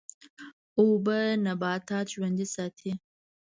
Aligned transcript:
اوبه 0.79 1.19
نباتات 1.45 2.05
ژوندی 2.13 2.47
ساتي. 2.55 2.91